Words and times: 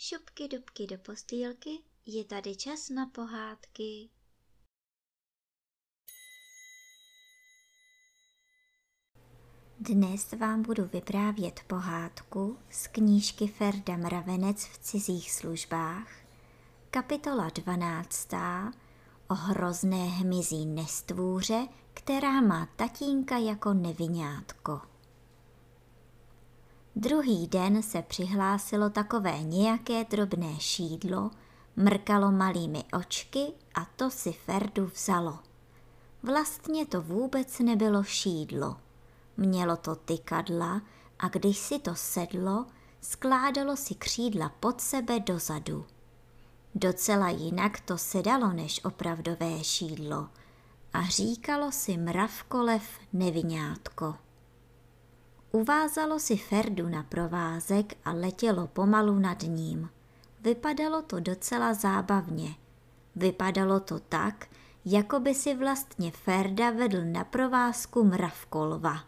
dubky, 0.00 0.48
dubky 0.48 0.86
do 0.86 0.98
postýlky, 0.98 1.70
je 2.06 2.24
tady 2.24 2.56
čas 2.56 2.88
na 2.88 3.06
pohádky. 3.06 4.08
Dnes 9.80 10.32
vám 10.32 10.62
budu 10.62 10.84
vyprávět 10.84 11.60
pohádku 11.66 12.58
z 12.70 12.86
knížky 12.86 13.46
Ferda 13.46 13.96
Mravenec 13.96 14.64
v 14.64 14.78
cizích 14.78 15.32
službách, 15.32 16.08
kapitola 16.90 17.50
12. 17.54 18.28
o 19.28 19.34
hrozné 19.34 20.06
hmyzí 20.06 20.66
nestvůře, 20.66 21.68
která 21.94 22.40
má 22.40 22.66
tatínka 22.76 23.38
jako 23.38 23.74
nevinátko. 23.74 24.80
Druhý 27.00 27.46
den 27.46 27.82
se 27.82 28.02
přihlásilo 28.02 28.90
takové 28.90 29.42
nějaké 29.42 30.04
drobné 30.04 30.54
šídlo, 30.58 31.30
mrkalo 31.76 32.30
malými 32.30 32.84
očky 32.92 33.52
a 33.74 33.84
to 33.84 34.10
si 34.10 34.32
Ferdu 34.32 34.86
vzalo. 34.86 35.38
Vlastně 36.22 36.86
to 36.86 37.02
vůbec 37.02 37.58
nebylo 37.58 38.02
šídlo. 38.02 38.76
Mělo 39.36 39.76
to 39.76 39.96
tykadla 39.96 40.82
a 41.18 41.28
když 41.28 41.58
si 41.58 41.78
to 41.78 41.94
sedlo, 41.94 42.66
skládalo 43.00 43.76
si 43.76 43.94
křídla 43.94 44.48
pod 44.60 44.80
sebe 44.80 45.20
dozadu. 45.20 45.86
Docela 46.74 47.28
jinak 47.28 47.80
to 47.80 47.98
sedalo 47.98 48.52
než 48.52 48.84
opravdové 48.84 49.64
šídlo 49.64 50.28
a 50.92 51.02
říkalo 51.04 51.72
si 51.72 51.96
mravkolev 51.96 52.82
nevinátko. 53.12 54.14
Uvázalo 55.52 56.18
si 56.18 56.36
Ferdu 56.36 56.88
na 56.88 57.02
provázek 57.02 57.96
a 58.04 58.12
letělo 58.12 58.66
pomalu 58.66 59.18
nad 59.18 59.42
ním. 59.42 59.90
Vypadalo 60.40 61.02
to 61.02 61.20
docela 61.20 61.74
zábavně. 61.74 62.54
Vypadalo 63.16 63.80
to 63.80 63.98
tak, 63.98 64.46
jako 64.84 65.20
by 65.20 65.34
si 65.34 65.54
vlastně 65.54 66.10
Ferda 66.10 66.70
vedl 66.70 67.04
na 67.04 67.24
provázku 67.24 68.04
mravkolva. 68.04 69.04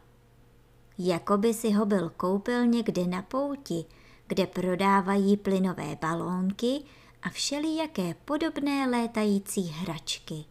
Jako 0.99 1.39
by 1.39 1.55
si 1.55 1.71
ho 1.71 1.87
byl 1.87 2.11
koupil 2.11 2.67
někde 2.67 3.07
na 3.07 3.23
pouti, 3.23 3.85
kde 4.27 4.47
prodávají 4.47 5.37
plynové 5.37 5.97
balónky 6.01 6.85
a 7.23 7.29
všelijaké 7.29 8.15
podobné 8.25 8.89
létající 8.91 9.63
hračky. 9.63 10.45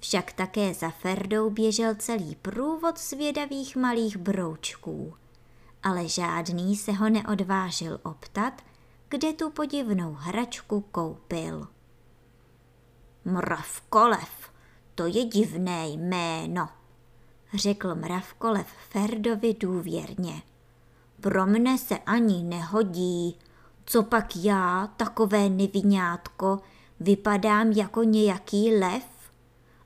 Však 0.00 0.32
také 0.32 0.74
za 0.74 0.90
Ferdou 0.90 1.50
běžel 1.50 1.94
celý 1.94 2.34
průvod 2.34 2.98
zvědavých 2.98 3.76
malých 3.76 4.16
broučků. 4.16 5.14
Ale 5.82 6.08
žádný 6.08 6.76
se 6.76 6.92
ho 6.92 7.08
neodvážil 7.08 8.00
optat, 8.02 8.62
kde 9.08 9.32
tu 9.32 9.50
podivnou 9.50 10.12
hračku 10.12 10.80
koupil. 10.80 11.68
Mravkolev, 13.24 14.50
to 14.94 15.06
je 15.06 15.24
divné 15.24 15.88
jméno, 15.88 16.68
řekl 17.54 17.94
Mravkolev 17.94 18.66
Ferdovi 18.90 19.54
důvěrně. 19.54 20.42
Pro 21.20 21.46
mne 21.46 21.78
se 21.78 21.98
ani 21.98 22.42
nehodí, 22.42 23.38
co 23.84 24.02
pak 24.02 24.36
já, 24.36 24.88
takové 24.96 25.48
nevinátko, 25.48 26.60
vypadám 27.00 27.72
jako 27.72 28.02
nějaký 28.02 28.74
lev? 28.74 29.17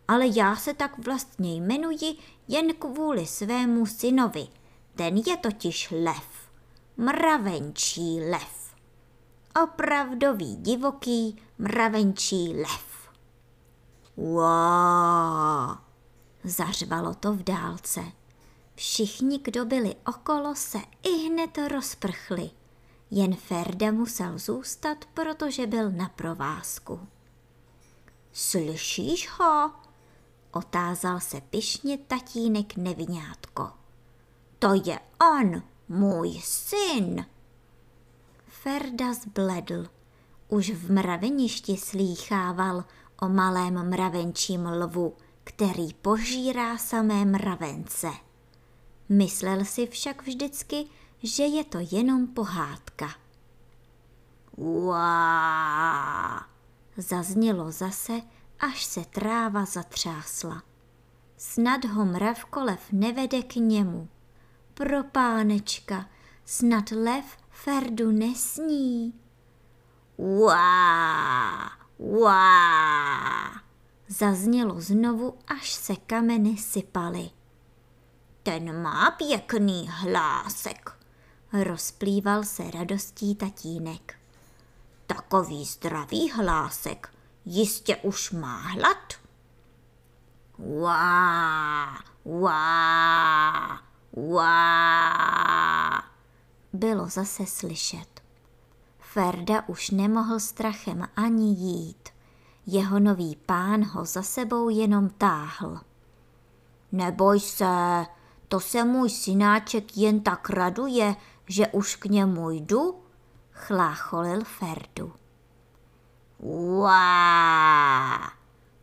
Ale 0.09 0.27
já 0.27 0.57
se 0.57 0.75
tak 0.75 0.99
vlastně 0.99 1.55
jmenuji 1.55 2.17
jen 2.49 2.75
kvůli 2.75 3.27
svému 3.27 3.87
synovi. 3.87 4.49
Ten 4.95 5.17
je 5.17 5.37
totiž 5.37 5.91
lev, 5.91 6.51
mravenčí 6.97 8.21
lev. 8.21 8.75
Opravdový 9.63 10.57
divoký 10.57 11.43
mravenčí 11.59 12.55
lev. 12.57 12.93
Wow, 14.17 15.77
zařvalo 16.45 17.15
to 17.15 17.33
v 17.33 17.43
dálce. 17.43 18.03
Všichni, 18.75 19.39
kdo 19.39 19.65
byli 19.65 19.97
okolo, 20.07 20.55
se 20.55 20.79
i 21.03 21.29
hned 21.29 21.59
rozprchli. 21.69 22.51
Jen 23.11 23.37
Ferda 23.37 23.93
musel 23.93 24.39
zůstat, 24.39 25.05
protože 25.15 25.67
byl 25.67 25.91
na 25.91 26.09
provázku. 26.09 27.01
Slyšíš 28.33 29.31
ho? 29.31 29.71
Otázal 30.53 31.21
se 31.21 31.41
pišně 31.41 31.99
tatínek 31.99 32.77
nevinátko. 32.77 33.71
To 34.59 34.75
je 34.85 34.99
on, 35.21 35.63
můj 35.89 36.41
syn. 36.45 37.27
Ferda 38.47 39.15
zbledl. 39.15 39.89
Už 40.49 40.71
v 40.71 40.93
mraveništi 40.93 41.77
slýchával 41.77 42.85
o 43.21 43.29
malém 43.29 43.91
mravenčím 43.91 44.67
lvu, 44.67 45.17
který 45.45 45.95
požírá 45.95 46.79
samé 46.79 47.25
mravence. 47.25 48.11
Myslel 49.09 49.65
si 49.65 49.87
však 49.87 50.23
vždycky, 50.23 50.87
že 51.23 51.43
je 51.43 51.65
to 51.65 51.79
jenom 51.91 52.27
pohádka. 52.27 53.09
Uá, 54.57 56.47
zaznělo 56.97 57.73
zase 57.73 58.13
až 58.63 58.85
se 58.85 59.05
tráva 59.05 59.65
zatřásla. 59.65 60.63
Snad 61.37 61.85
ho 61.85 62.05
mravkolev 62.05 62.93
nevede 62.93 63.43
k 63.43 63.57
němu. 63.57 64.09
Pro 64.75 65.05
pánečka, 65.05 66.07
snad 66.45 66.91
lev 66.91 67.25
Ferdu 67.51 68.11
nesní. 68.11 69.15
Uá, 70.17 71.71
uá, 71.99 73.61
zaznělo 74.09 74.81
znovu, 74.81 75.39
až 75.47 75.73
se 75.73 75.97
kameny 75.97 76.57
sypaly. 76.57 77.31
Ten 78.43 78.83
má 78.83 79.11
pěkný 79.11 79.89
hlásek, 79.91 80.93
rozplýval 81.53 82.45
se 82.45 82.71
radostí 82.71 83.35
tatínek. 83.35 84.15
Takový 85.07 85.65
zdravý 85.65 86.31
hlásek 86.31 87.12
Jistě 87.45 87.97
už 87.97 88.31
má 88.31 88.57
hlad? 88.57 89.13
Uá, 90.57 91.99
uá, 92.25 93.81
uá. 94.11 96.03
Bylo 96.73 97.09
zase 97.09 97.47
slyšet. 97.47 98.23
Ferda 98.99 99.69
už 99.69 99.91
nemohl 99.91 100.41
strachem 100.41 101.09
ani 101.17 101.55
jít. 101.55 102.09
Jeho 102.67 102.99
nový 102.99 103.37
pán 103.37 103.85
ho 103.85 104.05
za 104.05 104.23
sebou 104.23 104.69
jenom 104.69 105.09
táhl. 105.09 105.81
Neboj 106.93 107.41
se, 107.41 107.67
to 108.49 108.61
se 108.61 108.85
můj 108.85 109.11
synáček 109.11 109.97
jen 109.97 110.21
tak 110.21 110.51
raduje, 110.51 111.17
že 111.47 111.69
už 111.69 111.97
k 111.97 112.05
němu 112.05 112.51
jdu, 112.51 113.03
chlácholil 113.53 114.45
Ferdu. 114.45 115.22
Uá! 116.43 118.33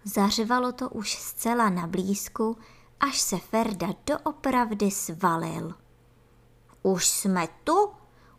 Zařvalo 0.03 0.71
to 0.71 0.89
už 0.89 1.15
zcela 1.15 1.69
na 1.69 1.87
blízku, 1.87 2.57
až 2.99 3.19
se 3.19 3.37
Ferda 3.37 3.87
doopravdy 4.05 4.91
svalil. 4.91 5.73
Už 6.83 7.07
jsme 7.07 7.47
tu, 7.63 7.91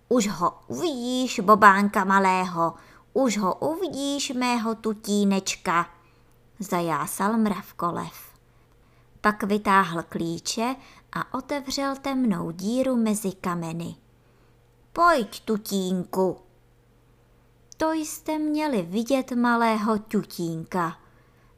už 0.09 0.29
ho 0.29 0.61
uvidíš, 0.67 1.41
bobánka 1.41 2.05
malého, 2.05 2.75
už 3.13 3.39
ho 3.39 3.55
uvidíš, 3.55 4.31
mého 4.31 4.75
tutínečka, 4.75 5.87
zajásal 6.59 7.37
mravkolev. 7.37 8.31
Pak 9.21 9.43
vytáhl 9.43 10.03
klíče 10.03 10.77
a 11.13 11.35
otevřel 11.35 11.97
temnou 11.97 12.51
díru 12.51 12.97
mezi 12.97 13.33
kameny. 13.33 13.97
Pojď, 14.93 15.41
tutínku, 15.45 16.37
to 17.81 17.93
jste 17.93 18.39
měli 18.39 18.83
vidět 18.83 19.33
malého 19.33 19.99
ťutínka. 19.99 20.99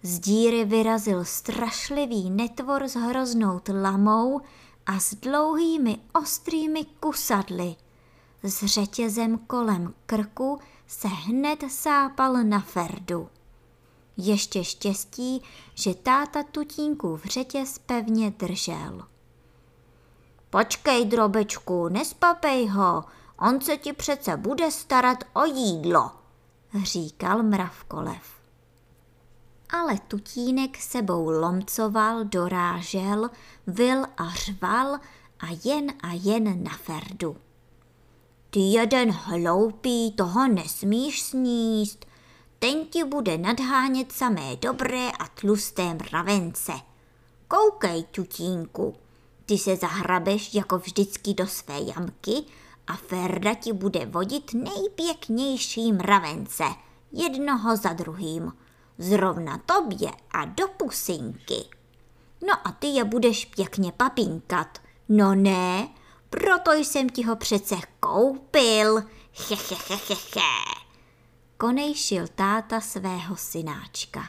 Z 0.03 0.19
díry 0.19 0.65
vyrazil 0.65 1.25
strašlivý 1.25 2.31
netvor 2.31 2.85
s 2.85 2.95
hroznou 2.95 3.59
tlamou 3.59 4.41
a 4.87 5.01
s 5.01 5.15
dlouhými 5.15 5.99
ostrými 6.15 6.85
kusadly. 7.01 7.77
S 8.43 8.65
řetězem 8.67 9.39
kolem 9.39 9.95
krku 10.07 10.59
se 10.87 11.09
hned 11.09 11.65
sápal 11.69 12.45
na 12.45 12.61
Ferdu. 12.61 13.29
Ještě 14.17 14.65
štěstí, 14.65 15.43
že 15.75 15.95
táta 15.95 16.43
v 17.17 17.25
řetěz 17.25 17.79
pevně 17.79 18.31
držel. 18.31 19.03
Počkej, 20.51 21.05
drobečku, 21.05 21.89
nespapej 21.89 22.67
ho, 22.67 23.05
On 23.39 23.61
se 23.61 23.77
ti 23.77 23.93
přece 23.93 24.37
bude 24.37 24.71
starat 24.71 25.25
o 25.33 25.45
jídlo, 25.45 26.11
říkal 26.83 27.43
mravkolev. 27.43 28.23
Ale 29.71 29.99
tutínek 30.09 30.77
sebou 30.77 31.31
lomcoval, 31.31 32.25
dorážel, 32.25 33.31
vil 33.67 34.05
a 34.17 34.31
řval 34.31 34.99
a 35.41 35.47
jen 35.65 35.93
a 36.03 36.13
jen 36.13 36.65
na 36.65 36.73
Ferdu. 36.73 37.37
ty 38.51 38.61
jeden 38.61 39.11
hloupý, 39.11 40.13
toho 40.13 40.49
nesmíš 40.49 41.23
sníst. 41.23 42.07
Ten 42.59 42.87
ti 42.87 43.05
bude 43.05 43.39
nadhánět 43.39 44.13
samé 44.13 44.57
dobré 44.57 45.11
a 45.11 45.29
tlusté 45.29 45.95
mravence. 45.95 46.73
Koukej, 47.49 48.03
tutínku, 48.03 48.95
ty 49.47 49.59
se 49.59 49.77
zahrabeš 49.77 50.55
jako 50.55 50.79
vždycky 50.79 51.35
do 51.35 51.47
své 51.47 51.81
jamky 51.81 52.45
a 52.87 52.97
Ferda 52.97 53.55
ti 53.55 53.73
bude 53.73 54.07
vodit 54.07 54.55
nejpěknější 54.55 55.93
mravence, 55.93 56.65
jednoho 57.13 57.77
za 57.77 57.93
druhým, 57.93 58.53
zrovna 58.99 59.59
tobě 59.59 60.11
a 60.31 60.45
do 60.45 60.69
pusinky. 60.69 61.65
No 62.47 62.55
a 62.65 62.73
ty 62.73 62.87
je 62.87 63.05
budeš 63.05 63.45
pěkně 63.45 63.93
papinkat. 63.93 64.79
No 65.09 65.35
ne, 65.35 65.89
proto 66.31 66.73
jsem 66.73 67.09
ti 67.09 67.23
ho 67.23 67.37
přece 67.37 67.75
koupil. 68.01 69.03
Hehehehehe. 69.49 70.83
Konejšil 71.59 72.27
táta 72.35 72.81
svého 72.81 73.37
synáčka. 73.37 74.25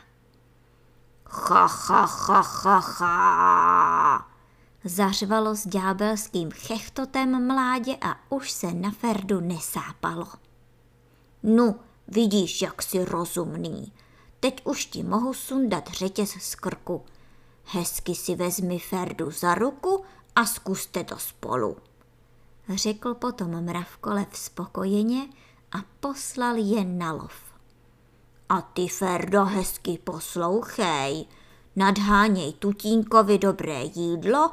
Ha, 1.25 1.65
ha, 1.65 2.05
ha, 2.05 2.41
ha, 2.41 2.79
ha. 2.79 4.32
Zařvalo 4.85 5.55
s 5.55 5.67
ďábelským 5.67 6.51
chechtotem 6.51 7.47
mládě 7.47 7.97
a 8.01 8.15
už 8.29 8.51
se 8.51 8.73
na 8.73 8.91
Ferdu 8.91 9.39
nesápalo. 9.39 10.27
Nu, 11.43 11.75
vidíš, 12.07 12.61
jak 12.61 12.81
jsi 12.81 13.05
rozumný. 13.05 13.93
Teď 14.39 14.65
už 14.65 14.85
ti 14.85 15.03
mohu 15.03 15.33
sundat 15.33 15.87
řetěz 15.87 16.31
z 16.31 16.55
krku. 16.55 17.05
Hezky 17.65 18.15
si 18.15 18.35
vezmi 18.35 18.79
Ferdu 18.79 19.31
za 19.31 19.55
ruku 19.55 20.03
a 20.35 20.45
zkuste 20.45 21.03
to 21.03 21.17
spolu. 21.17 21.77
Řekl 22.69 23.13
potom 23.13 23.61
mravkolev 23.61 24.27
spokojeně 24.33 25.27
a 25.71 25.77
poslal 25.99 26.55
je 26.55 26.85
na 26.85 27.11
lov. 27.11 27.33
A 28.49 28.61
ty, 28.61 28.87
Ferdo, 28.87 29.45
hezky 29.45 29.99
poslouchej, 30.03 31.25
nadháněj 31.75 32.53
tutínkovi 32.53 33.37
dobré 33.37 33.83
jídlo, 33.83 34.51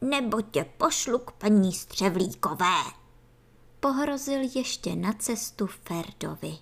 nebo 0.00 0.42
tě 0.42 0.64
pošlu 0.64 1.18
k 1.18 1.32
paní 1.32 1.72
Střevlíkové. 1.72 3.00
Pohrozil 3.80 4.40
ještě 4.56 4.96
na 4.96 5.12
cestu 5.12 5.66
Ferdovi. 5.66 6.58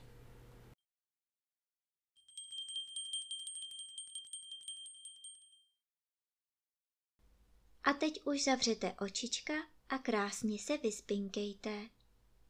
A 7.84 7.92
teď 7.92 8.20
už 8.24 8.44
zavřete 8.44 8.94
očička 9.00 9.54
a 9.88 9.98
krásně 9.98 10.58
se 10.58 10.76
vyspinkejte. 10.76 11.97